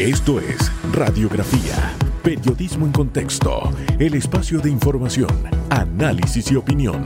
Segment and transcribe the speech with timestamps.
[0.00, 5.28] Esto es Radiografía, Periodismo en Contexto, el espacio de información,
[5.68, 7.04] análisis y opinión.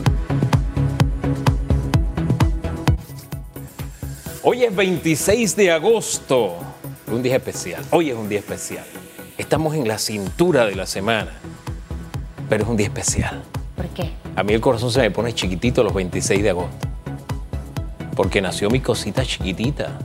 [4.45, 6.55] Hoy es 26 de agosto,
[7.09, 7.83] un día especial.
[7.91, 8.85] Hoy es un día especial.
[9.39, 11.33] Estamos en la cintura de la semana,
[12.49, 13.43] pero es un día especial.
[13.75, 14.13] ¿Por qué?
[14.37, 16.89] A mí el corazón se me pone chiquitito los 26 de agosto,
[18.15, 19.99] porque nació mi cosita chiquitita.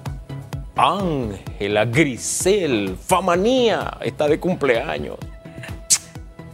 [0.82, 5.18] Ángela Grisel, Famanía, está de cumpleaños.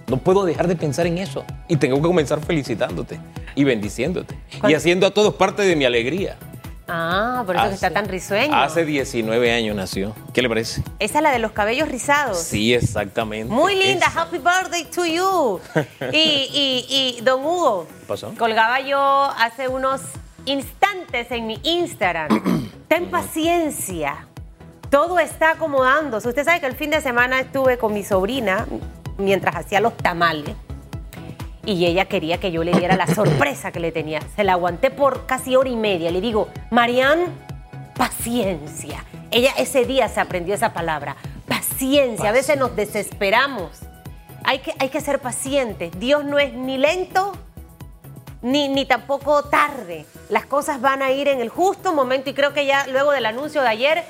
[0.07, 1.45] No puedo dejar de pensar en eso.
[1.67, 3.19] Y tengo que comenzar felicitándote
[3.53, 4.35] y bendiciéndote.
[4.67, 6.37] Y haciendo a todos parte de mi alegría.
[6.87, 8.55] Ah, por eso que está tan risueño.
[8.55, 10.15] Hace 19 años nació.
[10.33, 10.83] ¿Qué le parece?
[10.97, 12.39] Esa es la de los cabellos rizados.
[12.39, 13.53] Sí, exactamente.
[13.53, 14.21] Muy linda, Esa.
[14.23, 15.59] happy birthday to you.
[16.11, 18.33] Y, y, y don Hugo, ¿Qué pasó?
[18.37, 18.99] colgaba yo
[19.37, 20.01] hace unos
[20.45, 22.64] instantes en mi Instagram.
[22.87, 24.27] Ten paciencia.
[24.89, 26.29] Todo está acomodándose.
[26.29, 28.67] Usted sabe que el fin de semana estuve con mi sobrina
[29.17, 30.55] mientras hacía los tamales.
[31.65, 34.19] Y ella quería que yo le diera la sorpresa que le tenía.
[34.35, 36.11] Se la aguanté por casi hora y media.
[36.11, 37.25] Le digo, Marianne,
[37.95, 39.03] paciencia.
[39.31, 41.15] Ella ese día se aprendió esa palabra.
[41.47, 42.29] Paciencia.
[42.29, 43.79] A veces nos desesperamos.
[44.43, 45.91] Hay que, hay que ser pacientes.
[45.99, 47.33] Dios no es ni lento
[48.45, 50.05] ni, ni tampoco tarde.
[50.29, 53.25] Las cosas van a ir en el justo momento y creo que ya luego del
[53.25, 54.03] anuncio de ayer,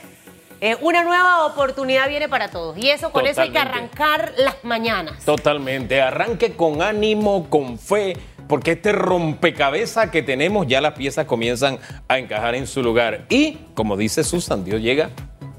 [0.60, 2.78] eh, una nueva oportunidad viene para todos.
[2.78, 5.24] Y eso con eso hay que arrancar las mañanas.
[5.24, 6.02] Totalmente.
[6.02, 8.18] Arranque con ánimo, con fe,
[8.50, 13.26] porque este rompecabezas que tenemos, ya las piezas comienzan a encajar en su lugar.
[13.30, 15.12] Y, como dice Susan, Dios llega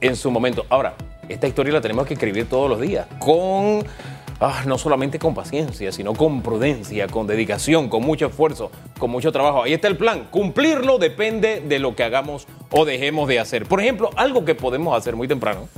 [0.03, 0.67] en su momento.
[0.69, 0.97] Ahora,
[1.31, 3.87] esta historia la tenemos que escribir todos los días, con...
[4.41, 9.33] ah, no solamente con paciencia, sino con prudencia, con dedicación, con mucho esfuerzo, con mucho
[9.33, 9.63] trabajo.
[9.63, 10.29] Ahí está el plan.
[10.31, 13.67] Cumplirlo depende de lo que hagamos o dejemos de hacer.
[13.67, 15.69] Por ejemplo, algo que podemos hacer muy temprano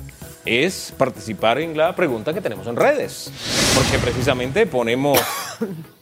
[0.45, 3.31] es participar en la pregunta que tenemos en redes.
[3.75, 5.19] Porque precisamente ponemos,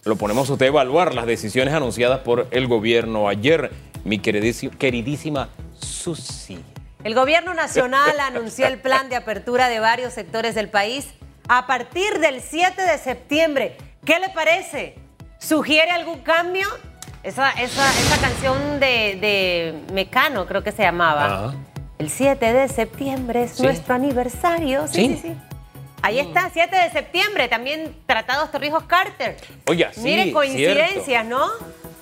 [0.05, 3.73] lo ponemos a usted a evaluar las decisiones anunciadas por el gobierno ayer.
[4.05, 5.49] Mi queridísima,
[5.81, 6.59] Susi.
[7.03, 11.09] El gobierno nacional anunció el plan de apertura de varios sectores del país
[11.49, 13.77] a partir del 7 de septiembre.
[14.05, 14.95] ¿Qué le parece?
[15.39, 16.67] ¿Sugiere algún cambio?
[17.23, 21.55] Esa, esa, esa canción de, de Mecano, creo que se llamaba.
[21.99, 23.63] El 7 de septiembre es Sí.
[23.63, 24.87] nuestro aniversario.
[24.87, 25.09] Sí, Sí.
[25.09, 25.35] sí, sí.
[26.03, 29.37] Ahí está, 7 de septiembre, también Tratados Torrijos Carter.
[29.67, 31.29] Oiga, sí, Mire, coincidencias, cierto.
[31.31, 31.47] ¿no?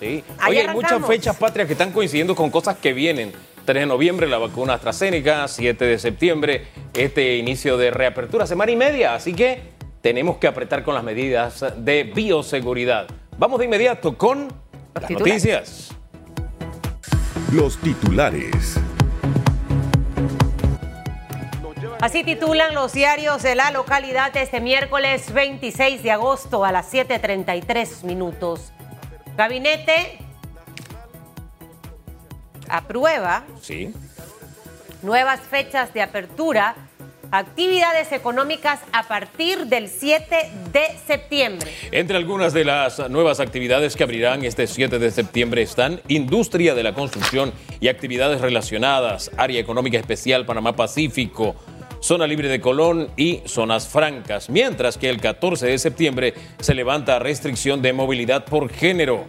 [0.01, 0.23] Sí.
[0.39, 3.33] Ahí Oye, hay muchas fechas patrias que están coincidiendo con cosas que vienen.
[3.65, 8.77] 3 de noviembre la vacuna AstraZeneca, 7 de septiembre este inicio de reapertura, semana y
[8.77, 13.07] media, así que tenemos que apretar con las medidas de bioseguridad.
[13.39, 14.49] Vamos de inmediato con
[14.95, 15.45] las titulares.
[15.45, 15.97] noticias.
[17.53, 18.79] Los titulares.
[22.01, 28.05] Así titulan los diarios de la localidad este miércoles 26 de agosto a las 7.33
[28.05, 28.73] minutos.
[29.39, 30.19] Gabinete
[32.69, 33.93] aprueba Sí.
[35.03, 36.75] nuevas fechas de apertura,
[37.31, 41.71] actividades económicas a partir del 7 de septiembre.
[41.91, 46.83] Entre algunas de las nuevas actividades que abrirán este 7 de septiembre están industria de
[46.85, 51.57] la construcción y actividades relacionadas, área económica especial Panamá Pacífico,
[52.01, 57.19] zona libre de Colón y zonas francas, mientras que el 14 de septiembre se levanta
[57.19, 59.25] restricción de movilidad por género.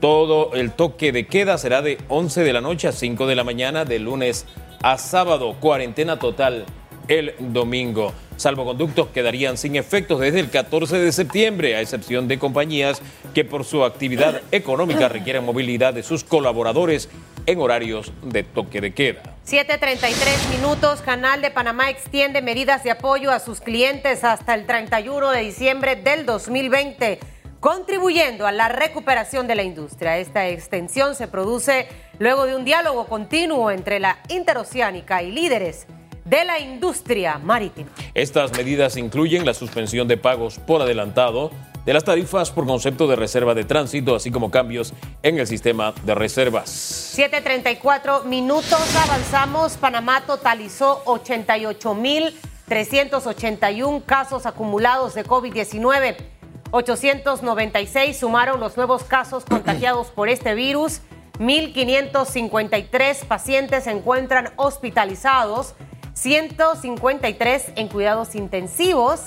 [0.00, 3.42] Todo el toque de queda será de 11 de la noche a 5 de la
[3.42, 4.46] mañana de lunes
[4.80, 6.66] a sábado, cuarentena total
[7.08, 8.12] el domingo.
[8.36, 13.02] Salvoconductos quedarían sin efectos desde el 14 de septiembre, a excepción de compañías
[13.34, 17.08] que por su actividad económica requieren movilidad de sus colaboradores
[17.46, 19.22] en horarios de toque de queda.
[19.48, 25.30] 7.33 minutos, Canal de Panamá extiende medidas de apoyo a sus clientes hasta el 31
[25.30, 27.18] de diciembre del 2020,
[27.60, 30.18] contribuyendo a la recuperación de la industria.
[30.18, 31.86] Esta extensión se produce
[32.18, 35.86] luego de un diálogo continuo entre la interoceánica y líderes
[36.24, 37.88] de la industria marítima.
[38.14, 41.52] Estas medidas incluyen la suspensión de pagos por adelantado
[41.86, 45.94] de las tarifas por concepto de reserva de tránsito, así como cambios en el sistema
[46.04, 47.14] de reservas.
[47.16, 49.78] 7.34 minutos, avanzamos.
[49.78, 56.37] Panamá totalizó 88.381 casos acumulados de COVID-19.
[56.70, 61.00] 896 sumaron los nuevos casos contagiados por este virus.
[61.38, 65.74] 1.553 pacientes se encuentran hospitalizados.
[66.14, 69.20] 153 en cuidados intensivos.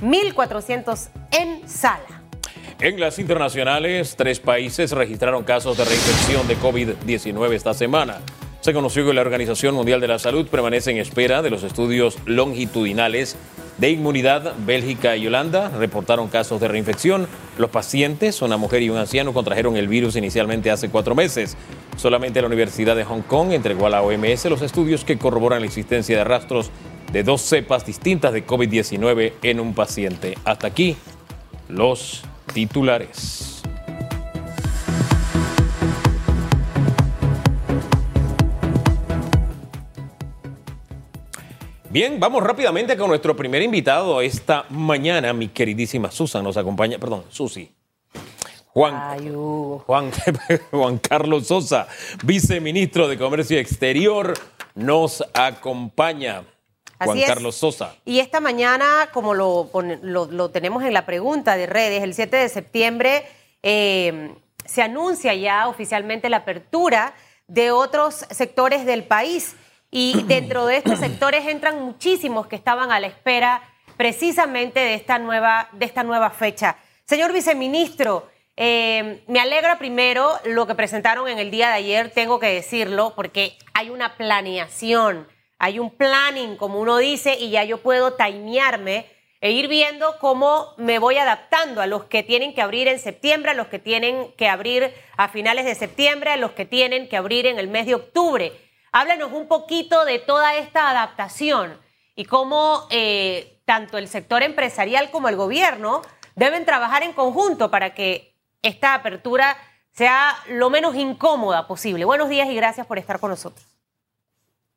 [0.00, 2.22] 1.400 en sala.
[2.80, 8.20] En las internacionales, tres países registraron casos de reinfección de COVID-19 esta semana.
[8.60, 12.18] Se conoció que la Organización Mundial de la Salud permanece en espera de los estudios
[12.24, 13.36] longitudinales
[13.78, 14.54] de inmunidad.
[14.66, 17.26] Bélgica y Holanda reportaron casos de reinfección.
[17.56, 21.56] Los pacientes, una mujer y un anciano, contrajeron el virus inicialmente hace cuatro meses.
[21.96, 25.66] Solamente la Universidad de Hong Kong entregó a la OMS los estudios que corroboran la
[25.66, 26.70] existencia de rastros
[27.12, 30.36] de dos cepas distintas de COVID-19 en un paciente.
[30.44, 30.96] Hasta aquí
[31.68, 32.22] los
[32.52, 33.47] titulares.
[41.90, 45.32] Bien, vamos rápidamente con nuestro primer invitado esta mañana.
[45.32, 47.72] Mi queridísima Susan nos acompaña, perdón, Susi.
[48.66, 49.18] Juan,
[49.86, 50.10] Juan,
[50.70, 51.88] Juan Carlos Sosa,
[52.24, 54.34] viceministro de Comercio Exterior,
[54.74, 56.44] nos acompaña.
[57.02, 57.94] Juan Carlos Sosa.
[58.04, 59.70] Y esta mañana, como lo,
[60.02, 63.24] lo, tenemos en la pregunta de redes, el 7 de septiembre
[63.62, 64.34] eh,
[64.66, 67.14] se anuncia ya oficialmente la apertura
[67.46, 69.56] de otros sectores del país.
[69.90, 73.62] Y dentro de estos sectores entran muchísimos que estaban a la espera
[73.96, 76.76] precisamente de esta nueva, de esta nueva fecha.
[77.04, 82.38] Señor viceministro, eh, me alegra primero lo que presentaron en el día de ayer, tengo
[82.38, 87.78] que decirlo, porque hay una planeación, hay un planning, como uno dice, y ya yo
[87.78, 89.06] puedo timearme
[89.40, 93.52] e ir viendo cómo me voy adaptando a los que tienen que abrir en septiembre,
[93.52, 97.16] a los que tienen que abrir a finales de septiembre, a los que tienen que
[97.16, 98.52] abrir en el mes de octubre.
[98.92, 101.76] Háblanos un poquito de toda esta adaptación
[102.14, 106.02] y cómo eh, tanto el sector empresarial como el gobierno
[106.36, 109.56] deben trabajar en conjunto para que esta apertura
[109.92, 112.04] sea lo menos incómoda posible.
[112.04, 113.66] Buenos días y gracias por estar con nosotros.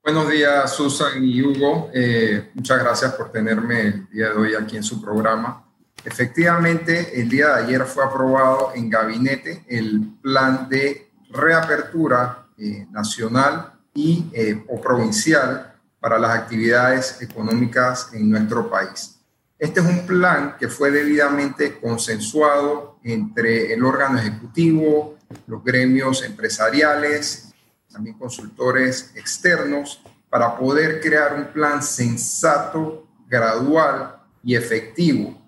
[0.04, 1.92] Buenos días, Susan y Hugo.
[1.94, 5.68] Eh, muchas gracias por tenerme el día de hoy aquí en su programa.
[6.04, 13.81] Efectivamente, el día de ayer fue aprobado en gabinete el plan de reapertura eh, nacional
[13.94, 19.18] y, eh, o provincial para las actividades económicas en nuestro país.
[19.60, 27.54] Este es un plan que fue debidamente consensuado entre el órgano ejecutivo, los gremios empresariales,
[27.92, 35.40] también consultores externos, para poder crear un plan sensato, gradual y efectivo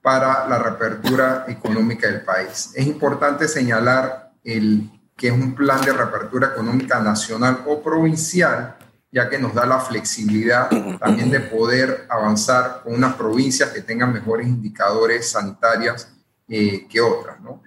[0.00, 2.70] para la reapertura económica del país.
[2.74, 8.76] Es importante señalar el que es un plan de reapertura económica nacional o provincial,
[9.10, 10.68] ya que nos da la flexibilidad
[11.00, 16.08] también de poder avanzar con unas provincias que tengan mejores indicadores sanitarios
[16.48, 17.40] eh, que otras.
[17.40, 17.62] ¿no?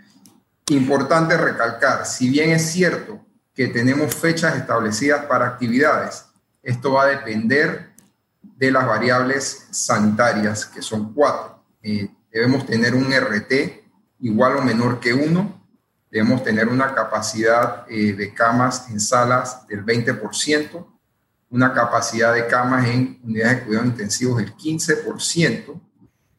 [0.67, 3.19] Importante recalcar, si bien es cierto
[3.53, 6.25] que tenemos fechas establecidas para actividades,
[6.61, 7.89] esto va a depender
[8.41, 11.63] de las variables sanitarias, que son cuatro.
[11.81, 13.51] Eh, debemos tener un RT
[14.19, 15.58] igual o menor que uno,
[16.11, 20.85] Debemos tener una capacidad eh, de camas en salas del 20%,
[21.51, 25.79] una capacidad de camas en unidades de cuidados intensivos del 15%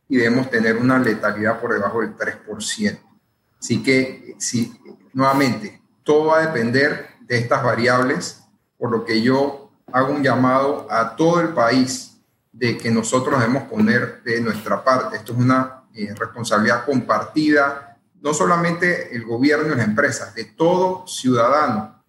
[0.09, 2.99] y debemos tener una letalidad por debajo del 3%.
[3.61, 4.73] Así que, si,
[5.13, 8.43] nuevamente, todo va a depender de estas variables,
[8.77, 12.21] por lo que yo hago un llamado a todo el país
[12.53, 15.17] de que nosotros debemos poner de nuestra parte.
[15.17, 17.90] Esto es una eh, responsabilidad compartida
[18.23, 22.03] no solamente el gobierno y las empresas, de todo ciudadano,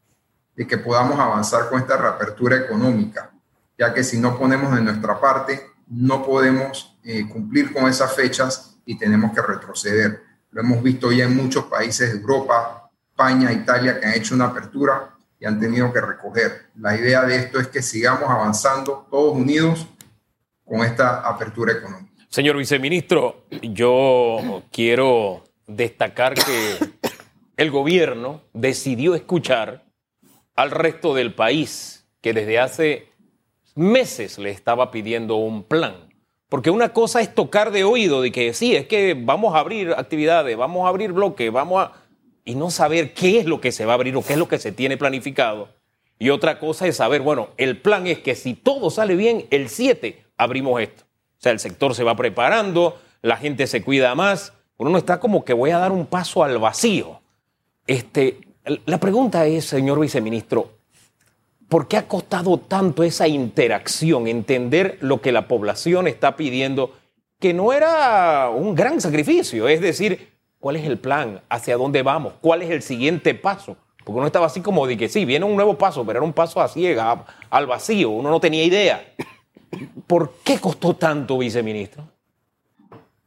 [0.55, 3.31] de que podamos avanzar con esta reapertura económica,
[3.77, 8.77] ya que si no ponemos de nuestra parte, no podemos eh, cumplir con esas fechas
[8.85, 10.21] y tenemos que retroceder.
[10.51, 14.47] Lo hemos visto ya en muchos países de Europa, España, Italia, que han hecho una
[14.47, 16.69] apertura y han tenido que recoger.
[16.75, 19.87] La idea de esto es que sigamos avanzando todos unidos
[20.65, 22.11] con esta apertura económica.
[22.29, 25.43] Señor viceministro, yo quiero
[25.75, 26.77] destacar que
[27.57, 29.85] el gobierno decidió escuchar
[30.55, 33.07] al resto del país que desde hace
[33.75, 36.09] meses le estaba pidiendo un plan.
[36.49, 39.91] Porque una cosa es tocar de oído de que sí, es que vamos a abrir
[39.91, 41.93] actividades, vamos a abrir bloques, vamos a...
[42.43, 44.49] y no saber qué es lo que se va a abrir o qué es lo
[44.49, 45.69] que se tiene planificado.
[46.19, 49.69] Y otra cosa es saber, bueno, el plan es que si todo sale bien, el
[49.69, 51.05] 7 abrimos esto.
[51.05, 55.19] O sea, el sector se va preparando, la gente se cuida más, uno no está
[55.19, 57.21] como que voy a dar un paso al vacío.
[57.85, 58.39] Este,
[58.87, 60.71] la pregunta es, señor viceministro,
[61.69, 66.95] ¿por qué ha costado tanto esa interacción, entender lo que la población está pidiendo,
[67.39, 69.67] que no era un gran sacrificio?
[69.67, 71.41] Es decir, ¿cuál es el plan?
[71.47, 72.33] ¿Hacia dónde vamos?
[72.41, 73.77] ¿Cuál es el siguiente paso?
[74.03, 76.33] Porque uno estaba así como de que sí, viene un nuevo paso, pero era un
[76.33, 79.13] paso a ciega, al vacío, uno no tenía idea.
[80.07, 82.03] ¿Por qué costó tanto, viceministro?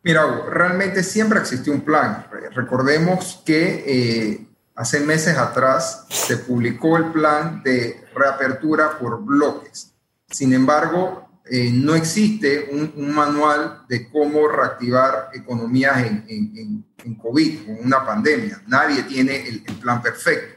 [0.05, 2.27] Mira, realmente siempre existió un plan.
[2.53, 9.95] Recordemos que eh, hace meses atrás se publicó el plan de reapertura por bloques.
[10.31, 17.85] Sin embargo, eh, no existe un, manual de cómo reactivar economías en, en, COVID, con
[17.85, 18.63] una pandemia.
[18.67, 20.55] Nadie tiene el, plan perfecto.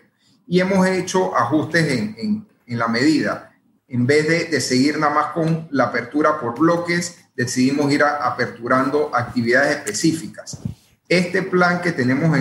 [0.47, 3.46] Y hemos hecho ajustes en, la medida.
[3.87, 9.15] En vez de, de, seguir nada más con la apertura por bloques, decidimos ir aperturando
[9.15, 10.59] actividades específicas.
[11.07, 12.37] Este plan que tenemos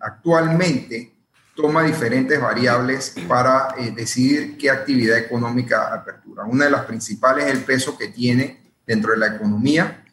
[0.00, 1.14] actualmente
[1.54, 6.44] toma diferentes variables para eh, decidir qué actividad económica apertura.
[6.44, 10.04] Una de las principales es el peso que tiene dentro de la economía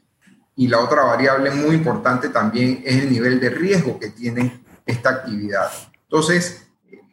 [0.56, 5.10] y la otra variable muy importante también es el nivel de riesgo que tiene esta
[5.10, 5.70] actividad.
[6.04, 6.68] Entonces,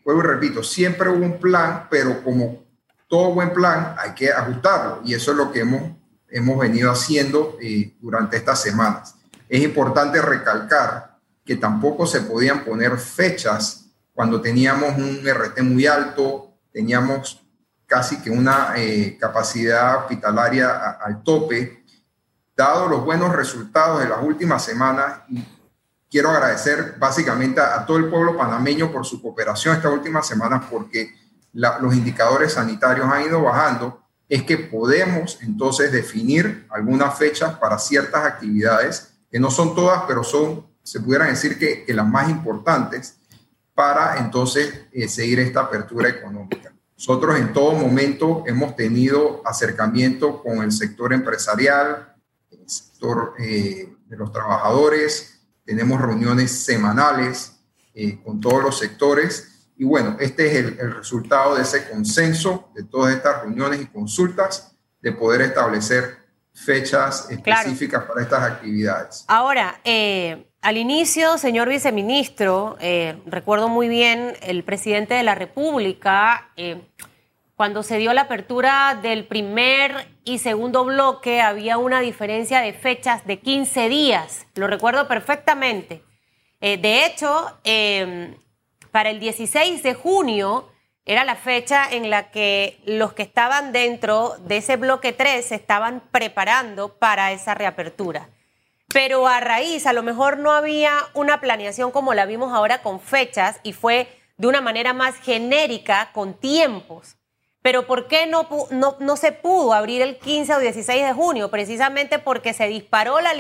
[0.05, 2.64] vuelvo y repito, siempre hubo un plan, pero como
[3.09, 5.83] todo buen plan hay que ajustarlo y eso es lo que hemos,
[6.29, 9.15] hemos venido haciendo eh, durante estas semanas.
[9.49, 13.85] Es importante recalcar que tampoco se podían poner fechas
[14.15, 17.45] cuando teníamos un RT muy alto, teníamos
[17.87, 21.85] casi que una eh, capacidad hospitalaria al tope,
[22.57, 25.45] dado los buenos resultados de las últimas semanas, y
[26.11, 31.13] quiero agradecer básicamente a, todo el pueblo panameño por su cooperación estas últimas semanas, porque
[31.55, 38.25] los indicadores sanitarios han ido bajando, es que podemos entonces definir algunas fechas para ciertas
[38.25, 43.17] actividades, que no son todas, pero son, se pudieran decir que, las más importantes,
[43.75, 46.73] para entonces eh, seguir esta apertura económica.
[46.97, 52.15] Nosotros en todo momento hemos tenido acercamiento con el sector empresarial,
[52.51, 57.53] el sector eh, de los trabajadores, tenemos reuniones semanales
[57.95, 62.85] eh, con todos los sectores y bueno, este es el, resultado de ese consenso, de
[62.85, 66.19] todas estas reuniones y consultas, de poder establecer
[66.53, 69.25] fechas específicas para estas actividades.
[69.27, 76.51] Ahora, eh, al inicio, señor viceministro, eh, recuerdo muy bien el presidente de la República,
[76.57, 76.81] eh,
[77.57, 83.27] cuando se dio la apertura del primer y segundo bloque, había una diferencia de fechas
[83.27, 86.03] de 15 días, lo recuerdo perfectamente.
[86.61, 87.61] De hecho,
[88.95, 90.71] para el 16 de junio
[91.05, 95.57] era la fecha en la que los que estaban dentro de ese bloque 3 se
[95.57, 98.29] estaban preparando para esa reapertura
[98.95, 103.01] pero a raíz, a lo mejor no había una planeación como la vimos ahora con
[103.01, 107.17] fechas y fue de una manera más genérica, con tiempos.
[107.61, 111.51] Pero ¿por qué no, no, se pudo abrir el 15 o 16 de junio?
[111.51, 113.33] Precisamente porque se disparó la,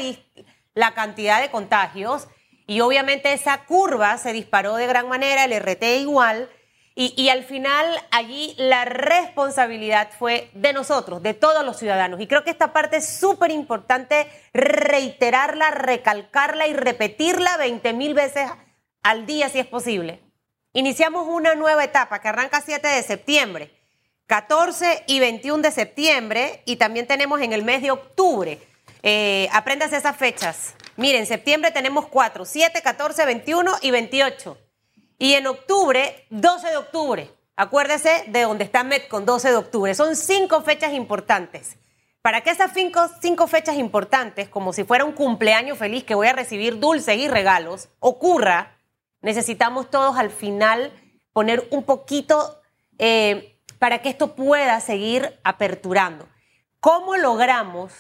[0.75, 2.26] la cantidad de contagios
[2.66, 6.49] y obviamente esa curva se disparó de gran manera, el RT igual,
[6.97, 12.21] y, al final allí la responsabilidad fue de nosotros, de todos los ciudadanos.
[12.21, 18.49] Y creo que esta parte es súper importante reiterarla, recalcarla y repetirla 20 mil veces
[19.02, 20.21] al día si es posible.
[20.73, 23.73] Iniciamos una nueva etapa que arranca 7 de septiembre,
[24.26, 28.61] 14 y 21 de septiembre y también tenemos en el mes de octubre.
[29.02, 30.76] Eh, apréndase esas fechas.
[30.96, 34.58] Miren, en septiembre tenemos 4, 7, 14, 21 y 28.
[35.18, 37.30] Y en octubre, 12 de octubre.
[37.56, 39.94] Acuérdese de dónde está Metcon, 12 de octubre.
[39.94, 41.76] Son cinco fechas importantes.
[42.20, 46.26] Para que esas cinco, cinco, fechas importantes, como si fuera un cumpleaños feliz que voy
[46.26, 48.78] a recibir dulces y regalos, ocurra,
[49.20, 50.90] necesitamos todos al final
[51.32, 52.62] poner un poquito
[52.98, 56.26] eh, para que esto pueda seguir aperturando.
[56.80, 57.92] ¿Cómo logramos,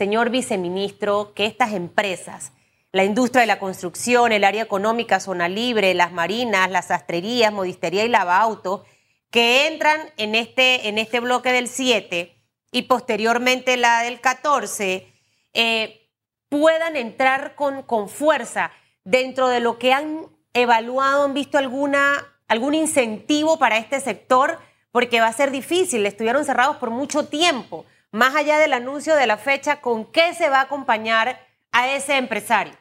[0.00, 2.52] señor viceministro, que estas empresas
[2.90, 8.06] la industria de la construcción, el área económica, zona libre, las marinas, las sastrerías, modistería
[8.06, 8.86] y lavauto,
[9.30, 12.34] que entran en este, en este bloque del 7
[12.72, 15.06] y posteriormente la del 14,
[15.52, 16.08] eh,
[16.48, 18.72] puedan entrar con, con fuerza
[19.04, 24.58] dentro de lo que han evaluado, han visto alguna, algún incentivo para este sector,
[24.92, 29.26] porque va a ser difícil, estuvieron cerrados por mucho tiempo, más allá del anuncio de
[29.26, 31.38] la fecha, ¿con qué se va a acompañar
[31.72, 32.74] a ese empresario?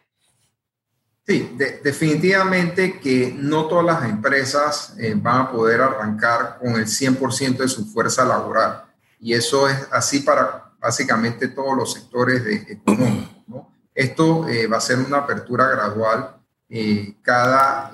[1.29, 7.57] Sí, definitivamente que no todas las empresas eh, van a poder arrancar con el 100%
[7.57, 8.85] de su fuerza laboral.
[9.19, 13.67] Y eso es así para básicamente todos los sectores económicos.
[13.93, 16.35] Esto eh, va a ser una apertura gradual.
[16.67, 17.91] Eh, cada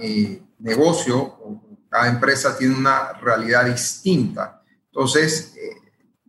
[0.59, 1.37] negocio
[1.89, 4.61] cada empresa tiene una realidad distinta.
[4.87, 5.53] Entonces,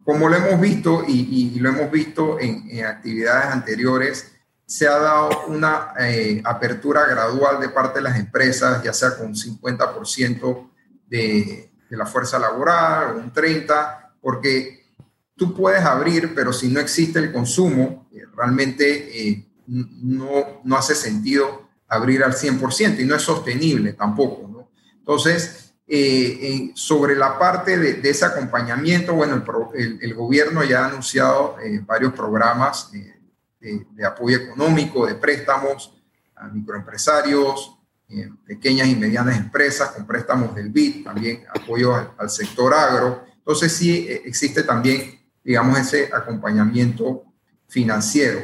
[0.06, 4.32] como lo hemos visto y, y lo hemos visto en, en actividades anteriores,
[4.64, 9.34] se ha dado una eh, apertura gradual de parte de las empresas, ya sea con
[9.34, 10.70] 50%
[11.08, 14.86] de, de, la fuerza laboral o un 30%, porque
[15.34, 20.94] tú puedes abrir, pero si no existe el consumo, eh, realmente eh, no, no hace
[20.94, 24.46] sentido abrir al 100% y no es sostenible tampoco.
[24.46, 24.70] ¿no?
[25.00, 31.80] Entonces, eh, sobre la parte de, ese acompañamiento, bueno, el, gobierno ya ha anunciado eh,
[31.84, 33.14] varios programas de,
[34.04, 35.92] apoyo económico, de préstamos
[36.34, 37.78] a microempresarios,
[38.46, 43.24] pequeñas y medianas empresas con préstamos del BID, también apoyo al, sector agro.
[43.38, 47.24] Entonces sí existe también, digamos, ese acompañamiento
[47.68, 48.40] financiero.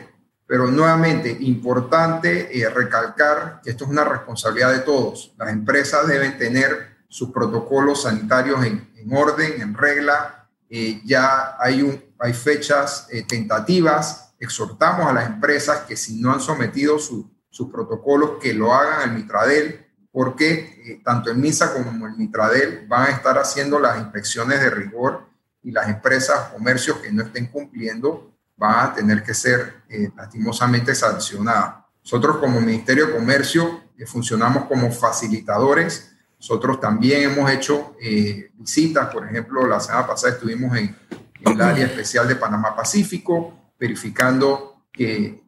[0.46, 5.32] Pero nuevamente, importante recalcar que esto es una responsabilidad de todos.
[5.38, 10.49] Las empresas deben tener sus protocolos sanitarios en, orden, en regla.
[10.71, 14.35] Eh, ya hay, hay fechas eh, tentativas.
[14.40, 19.14] Exhortamos a las empresas que si no han sometido sus protocolos, que lo hagan al
[19.14, 24.61] Mitradel, porque eh, tanto el MISA como el Mitradel van a estar haciendo las inspecciones
[24.61, 25.26] de rigor
[25.62, 29.83] y las empresas, comercios que no estén cumpliendo van a tener que ser
[30.16, 31.85] lastimosamente sancionadas.
[32.02, 36.12] Nosotros como Ministerio de Comercio funcionamos como facilitadores
[36.42, 40.96] nosotros también hemos hecho eh, visitas, por ejemplo, la semana pasada estuvimos en,
[41.44, 45.40] el área especial de Panamá Pacífico, verificando que,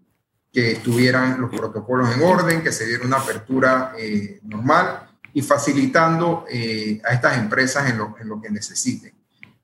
[0.52, 6.46] que, estuvieran los protocolos en orden, que se diera una apertura eh, normal y facilitando
[6.48, 9.14] eh, a estas empresas en lo, en lo que necesiten.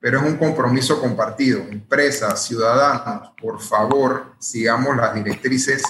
[0.01, 1.61] Pero es un compromiso compartido.
[1.61, 5.81] Empresas, ciudadanos, por favor, sigamos las directrices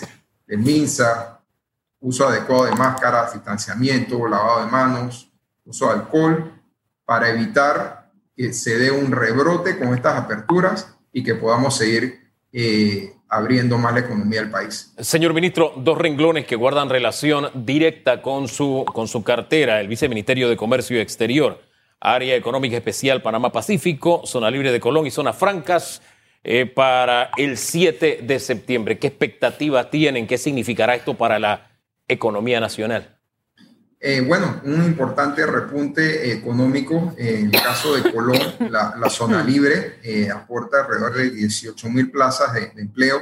[0.46, 1.42] del MINSA,
[2.00, 5.31] uso adecuado de máscaras, distanciamiento, lavado de manos,
[5.66, 6.54] uso de alcohol,
[7.06, 13.14] para evitar que se dé un rebrote con estas aperturas y que podamos seguir eh,
[13.30, 14.94] abriendo más la economía del país.
[15.00, 20.50] Señor ministro, dos renglones que guardan relación directa con su, con su cartera, el Viceministerio
[20.50, 21.62] de Comercio Exterior,
[22.00, 26.02] Área Económica Especial Panamá-Pacífico, Zona Libre de Colón y Zonas Francas.
[26.44, 28.98] Eh, para el 7 de septiembre.
[28.98, 30.26] ¿Qué expectativas tienen?
[30.26, 31.70] ¿Qué significará esto para la
[32.08, 33.21] economía nacional?
[34.04, 37.14] Eh, bueno, un importante repunte económico.
[37.18, 38.40] En el caso de Colón,
[38.72, 43.22] la, zona libre eh, aporta alrededor de 18 mil plazas de, empleo.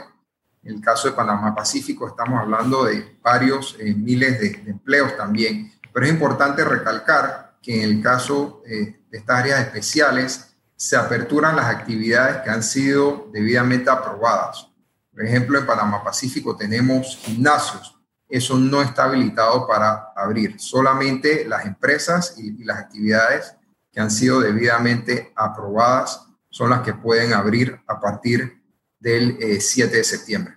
[0.63, 5.69] En el caso de Panamá Pacífico, estamos hablando de varios eh, miles de, empleos también.
[5.91, 11.65] Pero es importante recalcar que en el caso de estas áreas especiales se aperturan las
[11.65, 14.69] actividades que han sido debidamente aprobadas.
[15.11, 17.98] Por ejemplo, en Panamá Pacífico tenemos gimnasios,
[18.29, 20.59] eso no está habilitado para abrir.
[20.59, 23.55] Solamente las empresas y, las actividades
[23.91, 28.61] que han sido debidamente aprobadas son las que pueden abrir a partir
[28.99, 30.53] del 7 eh, de septiembre.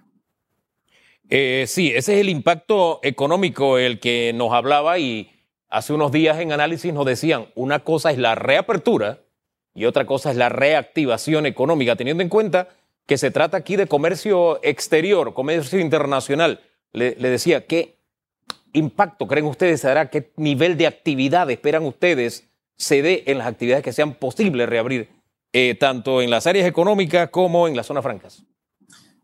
[1.30, 5.32] Eh, sí, ese es el impacto económico el que nos hablaba y
[5.70, 9.20] hace unos días en análisis nos decían, una cosa es la reapertura
[9.74, 12.68] y otra cosa es la reactivación económica, teniendo en cuenta
[13.06, 16.60] que se trata aquí de comercio exterior, comercio internacional
[16.92, 17.98] le, decía, ¿qué
[18.72, 20.10] impacto creen ustedes se dará?
[20.10, 25.08] ¿Qué nivel de actividad esperan ustedes se dé en las actividades que sean posibles reabrir,
[25.52, 28.44] eh, tanto en las áreas económicas como en las zonas francas?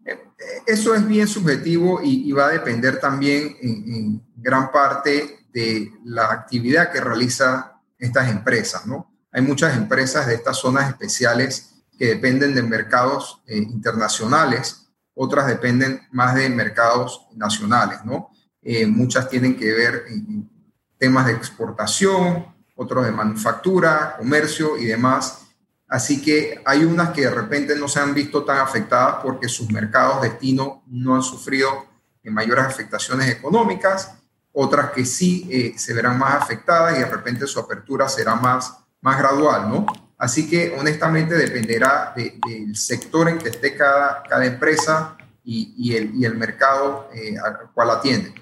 [0.05, 0.19] Eh,
[0.67, 6.93] eso es bien subjetivo y, va a depender también en, gran parte de la actividad
[6.93, 7.65] que realizan
[7.99, 8.85] estas empresas.
[9.33, 14.88] Hay muchas empresas de estas zonas especiales que dependen de mercados eh, internacionales
[15.21, 18.31] otras dependen más de mercados nacionales, ¿no?
[18.63, 20.49] Eh, muchas tienen que ver en
[20.97, 25.47] temas de exportación, otros de manufactura, comercio y demás.
[25.89, 29.71] Así que hay unas que de repente no se han visto tan afectadas porque sus
[29.71, 31.89] mercados destino no han sufrido
[32.31, 34.15] mayores afectaciones económicas,
[34.53, 38.75] otras que sí eh, se verán más afectadas y de repente su apertura será más,
[39.01, 39.87] más gradual, ¿no?
[40.19, 46.25] Así que honestamente dependerá del sector en que esté cada, cada empresa y, el, y
[46.25, 48.35] el, mercado eh, al cual atiende.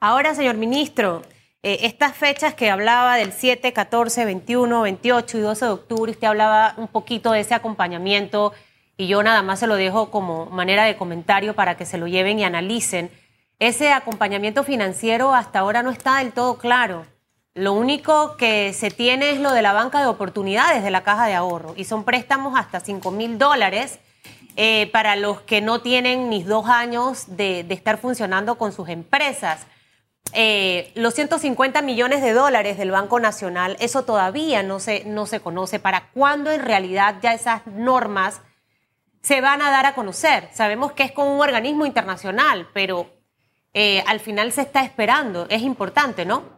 [0.00, 1.22] Ahora, señor ministro,
[1.62, 6.26] eh, estas fechas que hablaba del 7, 14, 21, 28 y 12 de octubre, usted
[6.26, 8.52] hablaba un poquito de ese acompañamiento
[8.96, 12.06] y yo nada más se lo dejo como manera de comentario para que se lo
[12.06, 13.10] lleven y analicen.
[13.58, 17.06] Ese acompañamiento financiero hasta ahora no está del todo claro.
[17.56, 21.26] Lo único que se tiene es lo de la banca de oportunidades de la caja
[21.26, 23.98] de ahorro y son préstamos hasta 5 mil dólares
[24.56, 29.66] eh, para los que no tienen ni dos años de, estar funcionando con sus empresas.
[30.34, 35.40] Eh, los 150 millones de dólares del Banco Nacional, eso todavía no se, no se
[35.40, 35.78] conoce.
[35.78, 38.42] ¿Para cuándo en realidad ya esas normas
[39.22, 40.50] se van a dar a conocer?
[40.52, 43.10] Sabemos que es con un organismo internacional, pero
[43.72, 45.46] eh, al final se está esperando.
[45.48, 46.55] Es importante, ¿no?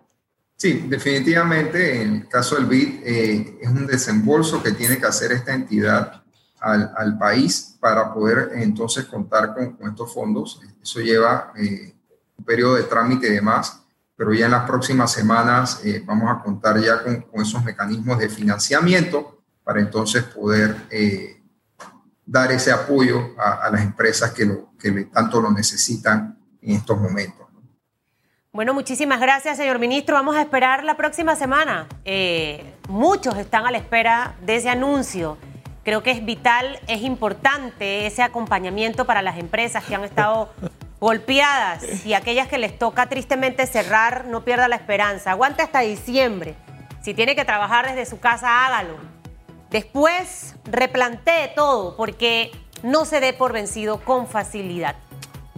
[0.61, 5.31] Sí, definitivamente en el caso del BID eh, es un desembolso que tiene que hacer
[5.31, 6.25] esta entidad
[6.59, 10.61] al, país para poder entonces contar con, estos fondos.
[10.83, 11.94] Eso lleva eh,
[12.37, 13.85] un periodo de trámite y demás,
[14.16, 18.29] pero ya en las próximas semanas eh, vamos a contar ya con, esos mecanismos de
[18.29, 20.75] financiamiento para entonces poder
[22.27, 27.38] dar ese apoyo a, las empresas que, que tanto lo necesitan en estos momentos.
[28.51, 30.15] Bueno, muchísimas gracias, señor ministro.
[30.15, 31.87] Vamos a esperar la próxima semana.
[32.07, 35.37] Eh, muchos están a la espera de ese anuncio.
[35.85, 40.51] Creo que es vital, es importante ese acompañamiento para las empresas que han estado
[40.99, 45.33] golpeadas y aquellas que les toca tristemente cerrar, no pierda la esperanza.
[45.33, 46.55] Aguante hasta diciembre.
[47.03, 48.97] Si tiene que trabajar desde su casa, hágalo.
[49.69, 52.51] Después replantee todo porque
[52.83, 54.97] no se dé por vencido con facilidad.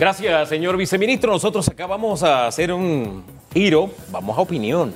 [0.01, 1.31] Gracias, señor viceministro.
[1.31, 3.91] Nosotros acá vamos a hacer un giro.
[4.09, 4.95] Vamos a opinión.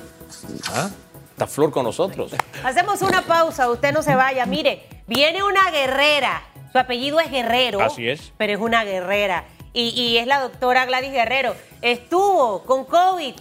[0.73, 0.89] ¿Ah?
[1.29, 2.31] Está Flor con nosotros.
[2.63, 4.47] Hacemos una pausa, usted no se vaya.
[4.47, 6.41] Mire, viene una guerrera.
[6.71, 7.81] Su apellido es Guerrero.
[7.81, 8.33] Así es.
[8.35, 11.55] Pero es una guerrera y, es la doctora Gladys Guerrero.
[11.83, 13.35] Estuvo con COVID,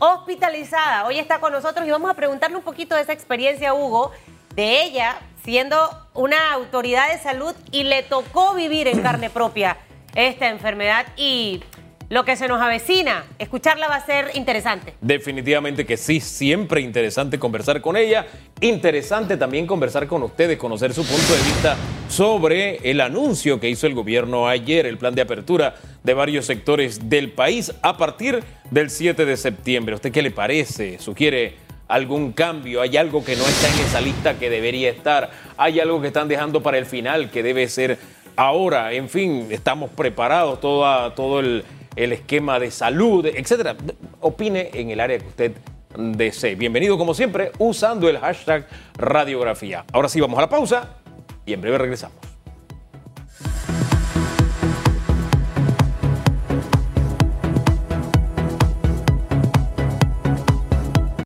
[0.00, 1.06] hospitalizada.
[1.06, 4.10] Hoy está con nosotros y vamos a preguntarle un poquito de esa experiencia, Hugo,
[4.56, 5.76] de ella siendo
[6.12, 9.76] una autoridad de salud y le tocó vivir en carne propia
[10.14, 11.62] esta enfermedad y
[12.08, 13.24] lo que se nos avecina.
[13.38, 14.94] Escucharla va a ser interesante.
[15.00, 18.26] Definitivamente que sí, siempre interesante conversar con ella.
[18.60, 21.76] Interesante también conversar con ustedes, conocer su punto de vista
[22.08, 27.08] sobre el anuncio que hizo el gobierno ayer, el plan de apertura de varios sectores
[27.08, 29.94] del país a partir del 7 de septiembre.
[29.94, 30.98] ¿A usted qué le parece?
[30.98, 31.56] ¿Sugiere
[31.88, 32.80] algún cambio?
[32.80, 35.30] ¿Hay algo que no está en esa lista que debería estar?
[35.56, 37.98] ¿Hay algo que están dejando para el final que debe ser
[38.36, 38.92] ahora?
[38.92, 41.64] En fin, estamos preparados, todo, todo el
[41.96, 43.76] el esquema de salud, etcétera.
[44.20, 45.52] Opine en el área que usted
[45.96, 46.54] desee.
[46.54, 48.66] Bienvenido como siempre usando el hashtag
[48.96, 49.84] radiografía.
[49.92, 50.96] Ahora sí vamos a la pausa
[51.46, 52.33] y en breve regresamos.